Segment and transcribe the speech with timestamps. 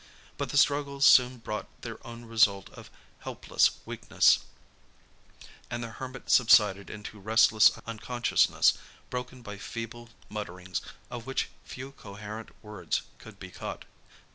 [0.35, 4.39] But the struggles soon brought their own result of helpless weakness,
[5.69, 8.73] and the Hermit subsided into restless unconsciousness,
[9.11, 13.85] broken by feeble mutterings, of which few coherent words could be caught.